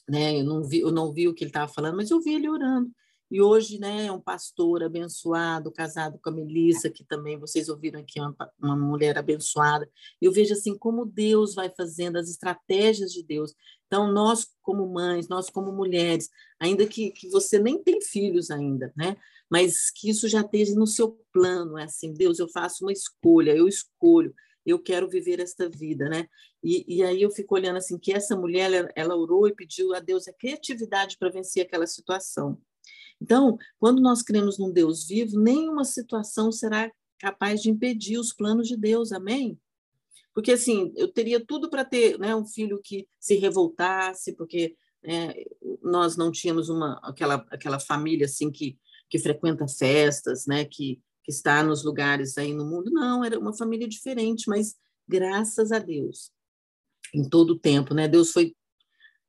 [0.08, 0.40] né?
[0.40, 2.48] Eu não vi, eu não vi o que ele estava falando, mas eu vi ele
[2.48, 2.90] orando.
[3.30, 7.98] E hoje, né, é um pastor abençoado, casado com a Melissa, que também vocês ouviram
[7.98, 9.90] aqui, uma, uma mulher abençoada.
[10.20, 13.54] Eu vejo assim como Deus vai fazendo as estratégias de Deus.
[13.86, 16.28] Então, nós como mães, nós como mulheres,
[16.60, 19.16] ainda que, que você nem tem filhos ainda, né?
[19.54, 23.54] Mas que isso já esteja no seu plano, é assim, Deus, eu faço uma escolha,
[23.54, 26.26] eu escolho eu quero viver esta vida, né?
[26.62, 29.94] E, e aí eu fico olhando assim que essa mulher ela, ela orou e pediu
[29.94, 32.58] a Deus a criatividade para vencer aquela situação.
[33.20, 38.66] Então, quando nós cremos num Deus vivo, nenhuma situação será capaz de impedir os planos
[38.66, 39.58] de Deus, amém?
[40.32, 45.44] Porque assim, eu teria tudo para ter né, um filho que se revoltasse, porque é,
[45.82, 48.78] nós não tínhamos uma aquela aquela família assim que
[49.14, 52.90] que frequenta festas, né, que que está nos lugares aí no mundo.
[52.90, 54.76] Não, era uma família diferente, mas
[55.08, 56.30] graças a Deus,
[57.14, 58.06] em todo o tempo, né?
[58.06, 58.54] Deus foi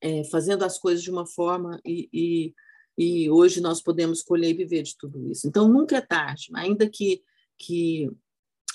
[0.02, 2.54] é, fazendo as coisas de uma forma e, e,
[2.98, 5.48] e, hoje nós podemos escolher e viver de tudo isso.
[5.48, 7.24] Então, nunca é tarde, ainda que,
[7.58, 8.12] que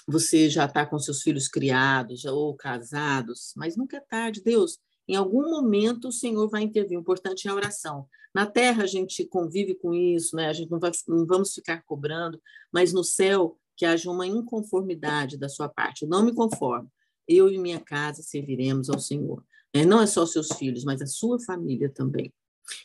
[0.09, 4.43] você já está com seus filhos criados ou casados, mas nunca é tarde.
[4.43, 4.79] Deus,
[5.11, 6.97] em algum momento o Senhor vai intervir.
[6.97, 8.07] O importante é a oração.
[8.33, 10.47] Na terra a gente convive com isso, né?
[10.47, 12.41] a gente não, vai, não vamos ficar cobrando,
[12.73, 16.03] mas no céu que haja uma inconformidade da sua parte.
[16.03, 16.89] Eu não me conformo.
[17.27, 19.45] Eu e minha casa serviremos ao Senhor.
[19.73, 22.33] É, não é só seus filhos, mas a sua família também.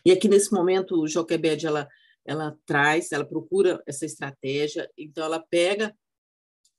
[0.03, 1.87] E aqui nesse momento, Joquebed, ela,
[2.25, 5.95] ela traz, ela procura essa estratégia, então ela pega,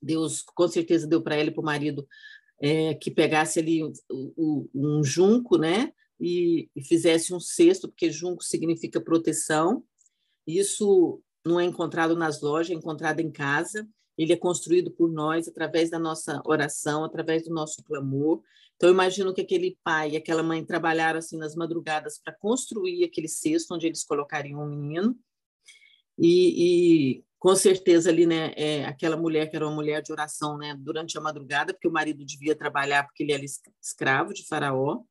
[0.03, 2.07] Deus com certeza deu para ela e para o marido
[2.61, 5.93] é, que pegasse ali o, um junco, né?
[6.19, 9.85] E, e, fizesse um cesto, porque junco significa proteção.
[10.47, 13.87] Isso não é encontrado nas lojas, é encontrado em casa.
[14.17, 18.43] ele é construído por nós através da nossa oração, através do nosso clamor.
[18.77, 23.05] Então, eu imagino que aquele pai e aquela mãe trabalharam assim nas madrugadas para construir
[23.05, 25.19] aquele cesto onde eles colocariam o menino.
[26.19, 30.59] E, e, com certeza ali, né, é, aquela mulher que era uma mulher de oração,
[30.59, 33.45] né, durante a madrugada, porque o marido devia trabalhar porque ele era
[33.81, 35.05] escravo de Faraó.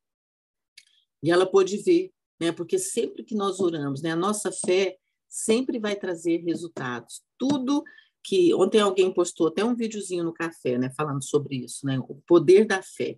[1.22, 5.78] E ela pôde ver, né, porque sempre que nós oramos, né, a nossa fé sempre
[5.78, 7.22] vai trazer resultados.
[7.38, 7.82] Tudo
[8.22, 12.16] que ontem alguém postou até um videozinho no café, né, falando sobre isso, né, o
[12.26, 13.16] poder da fé.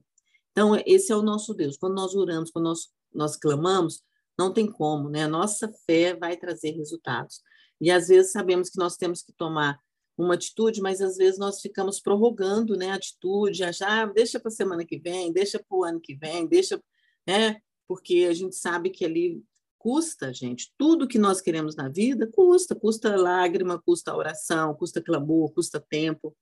[0.53, 1.77] Então, esse é o nosso Deus.
[1.77, 4.01] Quando nós oramos, quando nós, nós clamamos,
[4.39, 5.25] não tem como, né?
[5.25, 7.43] A nossa fé vai trazer resultados.
[7.81, 9.81] E às vezes sabemos que nós temos que tomar
[10.17, 14.49] uma atitude, mas às vezes nós ficamos prorrogando, né, a atitude, achar, ah, deixa para
[14.49, 16.83] a semana que vem, deixa para o ano que vem, deixa,
[17.27, 17.61] né?
[17.87, 19.43] Porque a gente sabe que ali
[19.79, 25.53] custa, gente, tudo que nós queremos na vida custa, custa lágrima, custa oração, custa clamor,
[25.53, 26.37] custa tempo,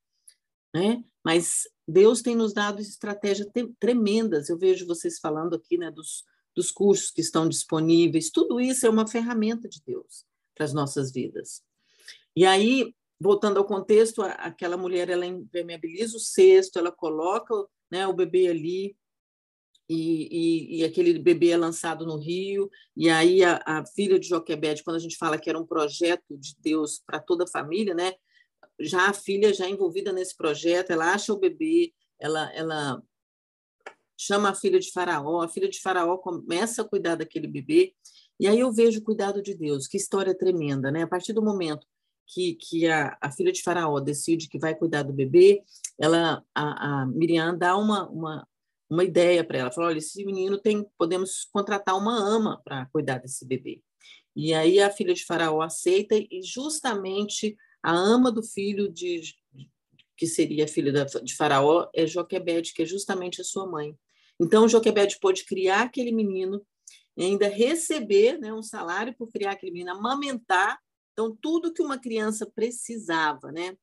[0.75, 1.05] né?
[1.23, 3.47] Mas Deus tem nos dado estratégias
[3.79, 4.49] tremendas.
[4.49, 8.31] Eu vejo vocês falando aqui, né, dos, dos cursos que estão disponíveis.
[8.31, 10.25] Tudo isso é uma ferramenta de Deus
[10.57, 11.63] para as nossas vidas.
[12.35, 17.55] E aí, voltando ao contexto, aquela mulher ela impermeabiliza o cesto, ela coloca
[17.91, 18.97] né, o bebê ali
[19.89, 24.27] e, e, e, aquele bebê é lançado no rio, e aí a, a filha de
[24.27, 27.95] Joquebede, quando a gente fala que era um projeto de Deus para toda a família,
[27.95, 28.13] né,
[28.81, 33.03] já a filha já envolvida nesse projeto, ela acha o bebê, ela, ela
[34.19, 37.95] chama a filha de Faraó, a filha de Faraó começa a cuidar daquele bebê,
[38.39, 41.03] e aí eu vejo o cuidado de Deus, que história tremenda, né?
[41.03, 41.87] A partir do momento
[42.27, 45.63] que, que a, a filha de Faraó decide que vai cuidar do bebê,
[45.99, 48.49] ela, a, a Miriam dá uma, uma,
[48.91, 53.19] uma ideia para ela, fala, olha, esse menino tem, podemos contratar uma ama para cuidar
[53.19, 53.81] desse bebê.
[54.35, 59.23] E aí a filha de Faraó aceita e justamente a ama do filho de
[60.17, 63.95] que seria filha de Faraó é Joquebede, que é justamente a sua mãe.
[64.41, 66.65] Então Joquebede pôde criar aquele menino,
[67.25, 70.79] ainda receber né, um salário por criar aquele menino, amamentar.
[71.13, 73.77] Então tudo que uma criança precisava, né?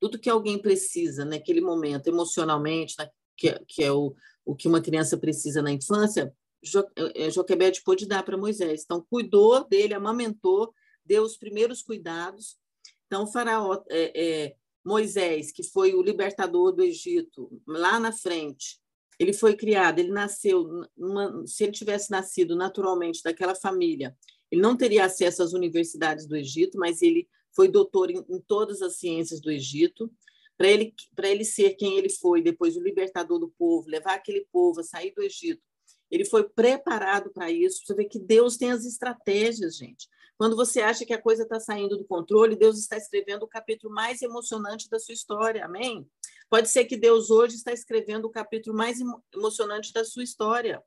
[0.00, 4.68] Tudo que alguém precisa naquele momento, emocionalmente, né, que, é, que é o, o que
[4.68, 8.82] uma criança precisa na infância, jo, é, Joquebede pôde dar para Moisés.
[8.84, 10.74] Então cuidou dele, amamentou,
[11.04, 12.58] deu os primeiros cuidados
[13.06, 18.80] então, Faraó, é, é, Moisés, que foi o libertador do Egito, lá na frente,
[19.18, 24.16] ele foi criado, ele nasceu, uma, se ele tivesse nascido naturalmente daquela família,
[24.50, 28.82] ele não teria acesso às universidades do Egito, mas ele foi doutor em, em todas
[28.82, 30.10] as ciências do Egito.
[30.56, 34.80] Para ele, ele ser quem ele foi, depois o libertador do povo, levar aquele povo
[34.80, 35.62] a sair do Egito,
[36.10, 37.82] ele foi preparado para isso.
[37.84, 40.08] Você vê que Deus tem as estratégias, gente.
[40.38, 43.92] Quando você acha que a coisa está saindo do controle, Deus está escrevendo o capítulo
[43.92, 45.64] mais emocionante da sua história.
[45.64, 46.06] Amém?
[46.48, 48.98] Pode ser que Deus hoje está escrevendo o capítulo mais
[49.34, 50.82] emocionante da sua história.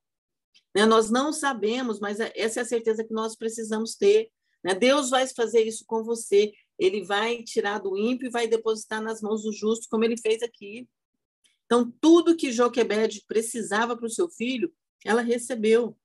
[0.74, 0.86] Né?
[0.86, 4.30] Nós não sabemos, mas é, essa é a certeza que nós precisamos ter.
[4.64, 4.74] Né?
[4.74, 6.54] Deus vai fazer isso com você.
[6.78, 10.42] Ele vai tirar do ímpio e vai depositar nas mãos do justo, como ele fez
[10.42, 10.88] aqui.
[11.66, 14.74] Então, tudo que Joquebed precisava para o seu filho,
[15.06, 15.96] ela recebeu.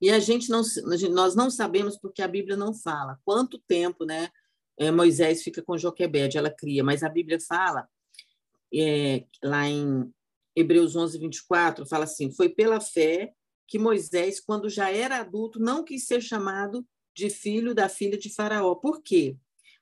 [0.00, 0.62] E a gente não,
[1.10, 4.30] nós não sabemos porque a Bíblia não fala quanto tempo, né?
[4.78, 7.86] É, Moisés fica com Joquebede, ela cria, mas a Bíblia fala
[8.72, 10.12] é, lá em
[10.54, 13.32] Hebreus 11, 24, fala assim: foi pela fé
[13.66, 18.32] que Moisés, quando já era adulto, não quis ser chamado de filho da filha de
[18.32, 18.74] Faraó.
[18.74, 19.36] Por quê?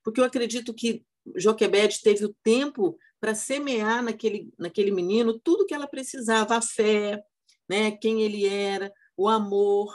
[0.04, 1.04] Porque eu acredito que
[1.36, 7.22] Joquebede teve o tempo para semear naquele, naquele menino tudo que ela precisava, a fé,
[7.68, 9.94] né, quem ele era, o amor,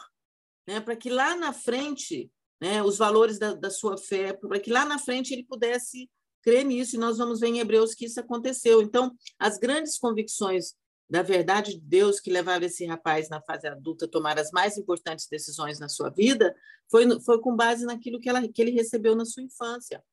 [0.68, 4.72] né, para que lá na frente, né, os valores da, da sua fé, para que
[4.72, 6.10] lá na frente ele pudesse
[6.44, 8.82] crer nisso, e nós vamos ver em Hebreus que isso aconteceu.
[8.82, 10.76] Então, as grandes convicções
[11.10, 14.78] da verdade de Deus que levaram esse rapaz na fase adulta a tomar as mais
[14.78, 16.56] importantes decisões na sua vida,
[16.90, 20.04] foi, foi com base naquilo que, ela, que ele recebeu na sua infância.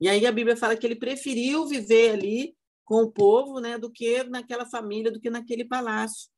[0.00, 3.90] E aí a Bíblia fala que ele preferiu viver ali com o povo né, do
[3.90, 6.28] que naquela família, do que naquele palácio.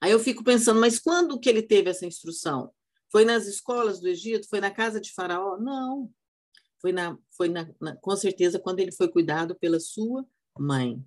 [0.00, 2.70] Aí eu fico pensando, mas quando que ele teve essa instrução?
[3.10, 4.48] Foi nas escolas do Egito?
[4.48, 5.56] Foi na casa de Faraó?
[5.56, 6.10] Não.
[6.80, 10.24] Foi, na, foi na, na, com certeza quando ele foi cuidado pela sua
[10.58, 11.02] mãe.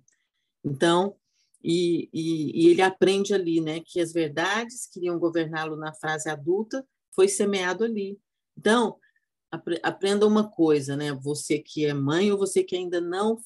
[0.64, 1.16] Então,
[1.62, 6.28] e, e, e ele aprende ali, né, que as verdades que iriam governá-lo na fase
[6.28, 8.18] adulta foi semeado ali.
[8.56, 8.98] Então,
[9.82, 11.12] aprenda uma coisa, né?
[11.12, 13.38] Você que é mãe ou você que ainda não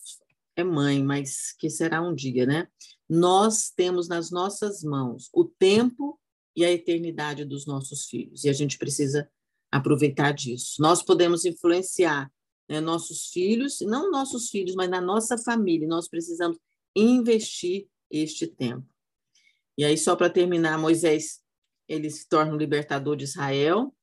[0.54, 2.68] é mãe, mas que será um dia, né?
[3.08, 6.18] Nós temos nas nossas mãos o tempo
[6.54, 9.28] e a eternidade dos nossos filhos, e a gente precisa
[9.76, 10.80] aproveitar disso.
[10.80, 12.30] Nós podemos influenciar
[12.68, 15.86] né, nossos filhos, não nossos filhos, mas na nossa família.
[15.86, 16.58] Nós precisamos
[16.94, 18.86] investir este tempo.
[19.78, 21.42] E aí, só para terminar, Moisés
[21.88, 23.94] ele se torna o libertador de Israel.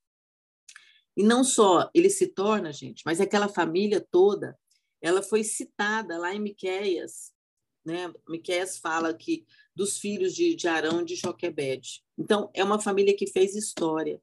[1.16, 4.58] E não só ele se torna, gente, mas aquela família toda,
[5.02, 7.32] ela foi citada lá em Miqueias,
[7.86, 8.12] né?
[8.28, 12.04] Miqueias fala que dos filhos de, de Arão e de Joquebede.
[12.18, 14.22] Então, é uma família que fez história.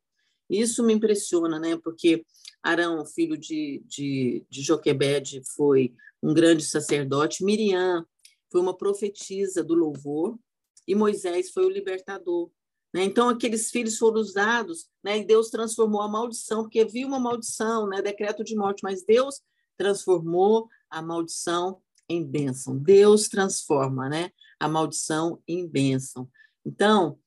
[0.50, 1.78] Isso me impressiona, né?
[1.82, 2.24] Porque
[2.62, 7.44] Arão, filho de, de, de Joquebede, foi um grande sacerdote.
[7.44, 8.04] Miriam
[8.50, 10.38] foi uma profetisa do louvor.
[10.86, 12.50] E Moisés foi o libertador.
[12.92, 13.04] Né?
[13.04, 15.18] Então, aqueles filhos foram usados, né?
[15.18, 18.02] e Deus transformou a maldição, porque havia uma maldição, né?
[18.02, 19.40] decreto de morte, mas Deus
[19.76, 22.76] transformou a maldição em bênção.
[22.76, 24.30] Deus transforma né?
[24.58, 26.28] a maldição em bênção.
[26.66, 27.18] Então,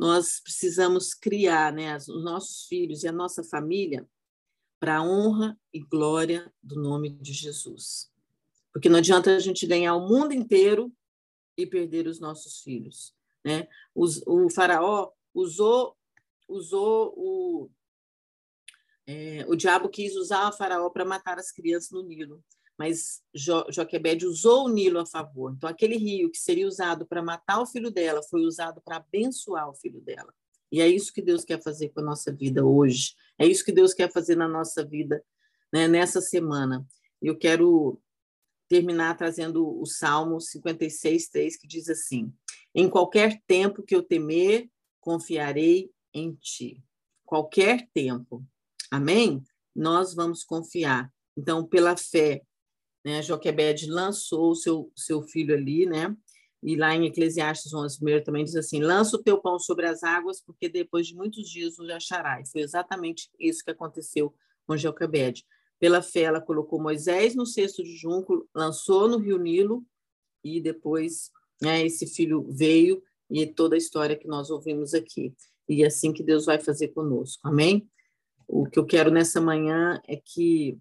[0.00, 4.08] nós precisamos criar né, os nossos filhos e a nossa família
[4.78, 8.10] para a honra e glória do nome de Jesus.
[8.72, 10.90] Porque não adianta a gente ganhar o mundo inteiro
[11.54, 13.14] e perder os nossos filhos.
[13.44, 13.68] Né?
[13.94, 15.94] O, o faraó usou,
[16.48, 17.70] usou o,
[19.06, 22.42] é, o diabo quis usar o faraó para matar as crianças no Nilo
[22.80, 25.52] mas jo Joquebede usou o Nilo a favor.
[25.54, 29.68] Então, aquele rio que seria usado para matar o filho dela foi usado para abençoar
[29.68, 30.32] o filho dela.
[30.72, 33.14] E é isso que Deus quer fazer com a nossa vida hoje.
[33.38, 35.22] É isso que Deus quer fazer na nossa vida
[35.70, 36.88] né, nessa semana.
[37.20, 38.00] Eu quero
[38.66, 42.32] terminar trazendo o Salmo 56, 3, que diz assim:
[42.74, 44.70] Em qualquer tempo que eu temer,
[45.02, 46.82] confiarei em ti.
[47.26, 48.42] Qualquer tempo.
[48.90, 49.44] Amém?
[49.76, 51.12] Nós vamos confiar.
[51.36, 52.42] Então, pela fé,
[53.04, 53.22] né?
[53.22, 56.14] Joquebed lançou o seu, seu filho ali, né?
[56.62, 60.02] E lá em Eclesiastes 11, primeiro também diz assim: lança o teu pão sobre as
[60.02, 62.50] águas, porque depois de muitos dias o acharás.
[62.50, 64.34] Foi exatamente isso que aconteceu
[64.66, 65.44] com Joquebed.
[65.78, 69.82] Pela fé, ela colocou Moisés no cesto de junco, lançou no rio Nilo,
[70.44, 75.34] e depois né, esse filho veio, e toda a história que nós ouvimos aqui.
[75.66, 77.48] E é assim que Deus vai fazer conosco.
[77.48, 77.88] Amém?
[78.46, 80.78] O que eu quero nessa manhã é que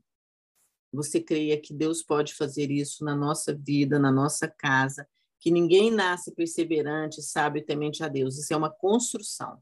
[0.92, 5.08] você creia que Deus pode fazer isso na nossa vida, na nossa casa,
[5.40, 8.38] que ninguém nasce perseverante, sábio e temente a Deus.
[8.38, 9.62] Isso é uma construção.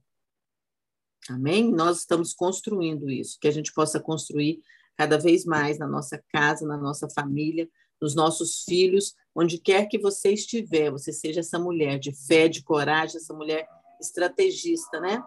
[1.30, 1.72] Amém?
[1.72, 4.62] Nós estamos construindo isso, que a gente possa construir
[4.96, 7.70] cada vez mais na nossa casa, na nossa família,
[8.02, 12.64] nos nossos filhos, onde quer que você estiver, você seja essa mulher de fé, de
[12.64, 13.68] coragem, essa mulher
[14.02, 15.24] estrategista, né?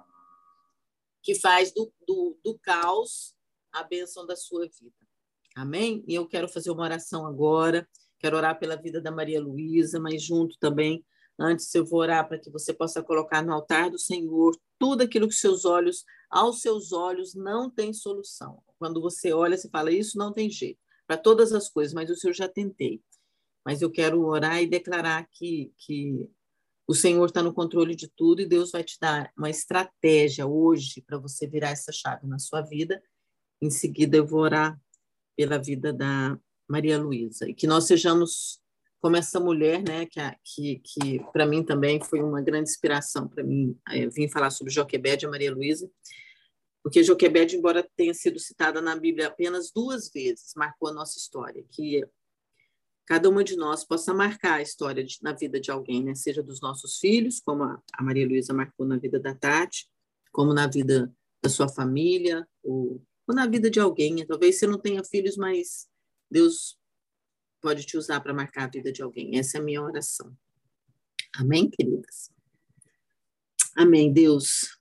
[1.22, 3.34] Que faz do, do, do caos
[3.72, 4.99] a bênção da sua vida.
[5.56, 6.04] Amém?
[6.06, 7.88] E eu quero fazer uma oração agora.
[8.18, 11.04] Quero orar pela vida da Maria Luísa, mas junto também,
[11.38, 15.28] antes eu vou orar para que você possa colocar no altar do Senhor tudo aquilo
[15.28, 18.62] que seus olhos, aos seus olhos, não tem solução.
[18.78, 20.78] Quando você olha, você fala, isso não tem jeito.
[21.06, 23.02] Para todas as coisas, mas o Senhor já tentei.
[23.64, 26.28] Mas eu quero orar e declarar que, que
[26.86, 31.02] o Senhor está no controle de tudo e Deus vai te dar uma estratégia hoje
[31.02, 33.02] para você virar essa chave na sua vida.
[33.60, 34.80] Em seguida, eu vou orar
[35.40, 37.48] pela vida da Maria Luísa.
[37.48, 38.60] E que nós sejamos
[39.00, 43.42] como essa mulher, né, que, que, que para mim também foi uma grande inspiração para
[43.42, 45.90] mim é, vim falar sobre Joquebede e Maria Luísa,
[46.82, 51.64] porque Joquebede, embora tenha sido citada na Bíblia apenas duas vezes, marcou a nossa história,
[51.70, 52.06] que
[53.06, 56.42] cada uma de nós possa marcar a história de, na vida de alguém, né, seja
[56.42, 59.88] dos nossos filhos, como a, a Maria Luísa marcou na vida da Tati,
[60.30, 61.10] como na vida
[61.42, 64.26] da sua família, ou ou na vida de alguém.
[64.26, 65.88] Talvez você não tenha filhos, mas
[66.28, 66.76] Deus
[67.60, 69.38] pode te usar para marcar a vida de alguém.
[69.38, 70.36] Essa é a minha oração.
[71.36, 72.30] Amém, queridas?
[73.76, 74.78] Amém, Deus.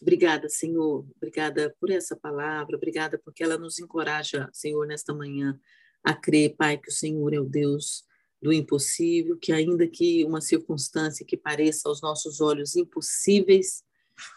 [0.00, 1.06] Obrigada, Senhor.
[1.14, 2.74] Obrigada por essa palavra.
[2.74, 5.60] Obrigada porque ela nos encoraja, Senhor, nesta manhã
[6.02, 8.06] a crer, Pai, que o Senhor é o Deus
[8.40, 13.84] do impossível, que ainda que uma circunstância que pareça aos nossos olhos impossíveis,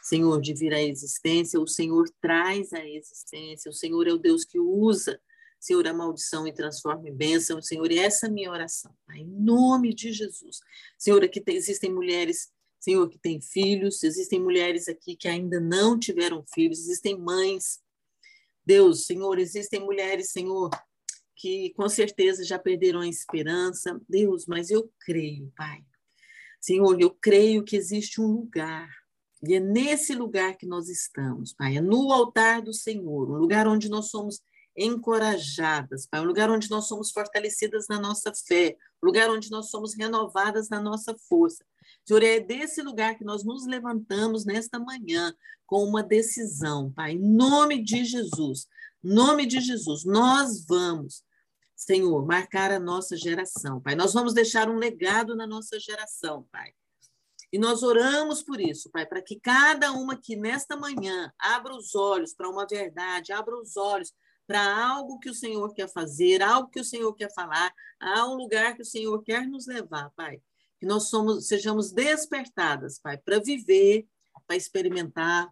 [0.02, 4.44] Senhor, de vir à existência, o Senhor traz à existência, o Senhor é o Deus
[4.44, 5.20] que usa,
[5.60, 9.20] Senhor, a maldição e transforma em bênção, Senhor, e essa é a minha oração, Pai,
[9.20, 10.60] em nome de Jesus.
[10.98, 15.98] Senhor, aqui tem, existem mulheres, Senhor, que têm filhos, existem mulheres aqui que ainda não
[15.98, 17.82] tiveram filhos, existem mães,
[18.66, 20.70] Deus, Senhor, existem mulheres, Senhor,
[21.36, 25.84] que com certeza já perderam a esperança, Deus, mas eu creio, Pai.
[26.60, 28.90] Senhor, eu creio que existe um lugar
[29.46, 33.68] e é nesse lugar que nós estamos, Pai, é no altar do Senhor, um lugar
[33.68, 34.42] onde nós somos
[34.76, 39.70] encorajadas, Pai, um lugar onde nós somos fortalecidas na nossa fé, um lugar onde nós
[39.70, 41.66] somos renovadas na nossa força.
[42.06, 45.34] Senhor, é desse lugar que nós nos levantamos nesta manhã
[45.66, 48.66] com uma decisão, Pai, em nome de Jesus.
[49.04, 51.22] nome de Jesus, nós vamos,
[51.76, 53.94] Senhor, marcar a nossa geração, Pai.
[53.94, 56.74] Nós vamos deixar um legado na nossa geração, Pai.
[57.54, 61.94] E nós oramos por isso, Pai, para que cada uma que nesta manhã abra os
[61.94, 64.12] olhos para uma verdade, abra os olhos
[64.48, 68.34] para algo que o Senhor quer fazer, algo que o Senhor quer falar, a um
[68.34, 70.42] lugar que o Senhor quer nos levar, Pai.
[70.80, 74.08] Que nós somos, sejamos despertadas, Pai, para viver,
[74.48, 75.48] para experimentar,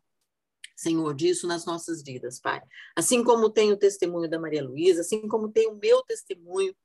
[0.75, 2.63] Senhor, disso nas nossas vidas, Pai.
[2.95, 6.75] Assim como tem o testemunho da Maria Luísa, assim como tem o meu testemunho,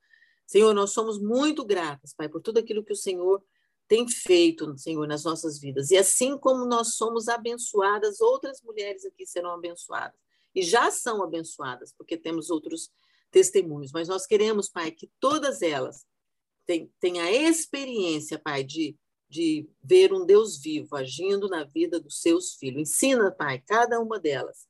[0.45, 3.43] Senhor, nós somos muito gratas, Pai, por tudo aquilo que o Senhor
[3.87, 5.91] tem feito, Senhor, nas nossas vidas.
[5.91, 10.19] E assim como nós somos abençoadas, outras mulheres aqui serão abençoadas.
[10.53, 12.91] E já são abençoadas, porque temos outros
[13.31, 13.91] testemunhos.
[13.91, 16.05] Mas nós queremos, Pai, que todas elas
[16.99, 18.97] tenham a experiência, Pai, de,
[19.29, 22.81] de ver um Deus vivo agindo na vida dos seus filhos.
[22.81, 24.67] Ensina, Pai, cada uma delas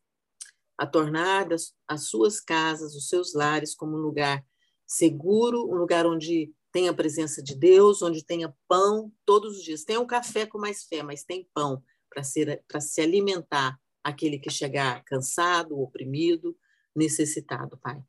[0.77, 4.45] a tornar as, as suas casas, os seus lares, como um lugar
[4.85, 9.83] seguro, um lugar onde tem a presença de Deus, onde tenha pão todos os dias.
[9.83, 14.37] Tem um café com mais fé, mas tem pão para ser para se alimentar aquele
[14.37, 16.55] que chegar cansado, oprimido,
[16.95, 17.99] necessitado, Pai.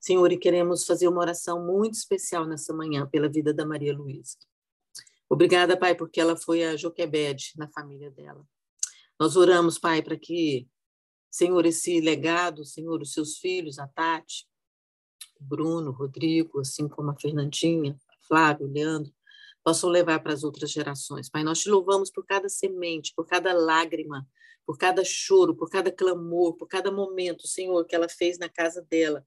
[0.00, 4.36] Senhor, e queremos fazer uma oração muito especial nessa manhã pela vida da Maria Luísa.
[5.30, 8.44] Obrigada, Pai, porque ela foi a Joquebede na família dela.
[9.16, 10.66] Nós oramos, Pai, para que,
[11.30, 14.44] Senhor, esse legado, Senhor, os seus filhos, a Tati,
[15.38, 17.96] Bruno, Rodrigo, assim como a Fernandinha,
[18.28, 19.12] Flávio, Leandro,
[19.64, 21.28] possam levar para as outras gerações.
[21.28, 24.26] Pai, nós te louvamos por cada semente, por cada lágrima,
[24.64, 28.86] por cada choro, por cada clamor, por cada momento, Senhor, que ela fez na casa
[28.88, 29.26] dela.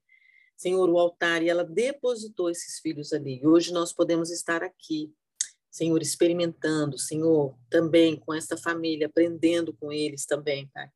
[0.55, 3.41] Senhor, o altar, e ela depositou esses filhos ali.
[3.41, 5.11] E hoje nós podemos estar aqui,
[5.71, 10.87] Senhor, experimentando, Senhor, também com esta família, aprendendo com eles também, Pai.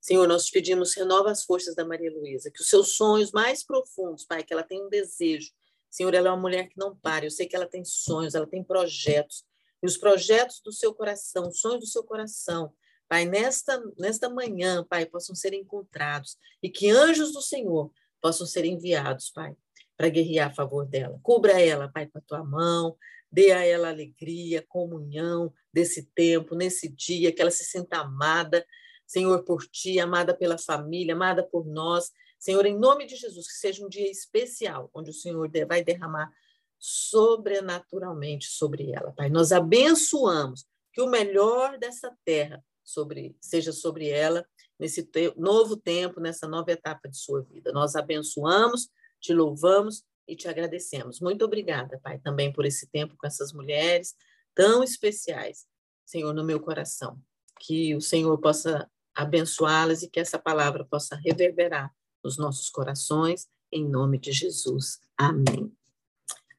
[0.00, 3.62] Senhor, nós te pedimos, renova as forças da Maria Luísa, que os seus sonhos mais
[3.62, 5.50] profundos, Pai, que ela tenha um desejo
[5.92, 7.26] Senhor, ela é uma mulher que não para.
[7.26, 9.44] Eu sei que ela tem sonhos, ela tem projetos.
[9.82, 12.72] E os projetos do seu coração, os sonhos do seu coração,
[13.06, 16.38] Pai, nesta, nesta manhã, Pai, possam ser encontrados.
[16.62, 19.54] E que anjos do Senhor possam ser enviados, Pai,
[19.94, 21.20] para guerrear a favor dela.
[21.22, 22.96] Cubra ela, Pai, com a tua mão.
[23.30, 28.64] Dê a ela alegria, comunhão desse tempo, nesse dia, que ela se sinta amada,
[29.06, 32.10] Senhor, por ti, amada pela família, amada por nós,
[32.42, 36.28] Senhor, em nome de Jesus, que seja um dia especial, onde o Senhor vai derramar
[36.76, 39.30] sobrenaturalmente sobre ela, Pai.
[39.30, 44.44] Nós abençoamos que o melhor dessa terra sobre, seja sobre ela
[44.76, 47.70] nesse te novo tempo, nessa nova etapa de sua vida.
[47.70, 48.90] Nós abençoamos,
[49.20, 51.20] te louvamos e te agradecemos.
[51.20, 54.16] Muito obrigada, Pai, também por esse tempo com essas mulheres
[54.52, 55.64] tão especiais,
[56.04, 57.16] Senhor, no meu coração.
[57.60, 63.88] Que o Senhor possa abençoá-las e que essa palavra possa reverberar nos nossos corações, em
[63.88, 65.00] nome de Jesus.
[65.16, 65.72] Amém.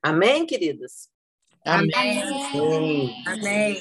[0.02, 1.10] Amém, queridas?
[1.66, 1.94] Amém.
[1.96, 3.24] Amém.
[3.26, 3.72] Amém.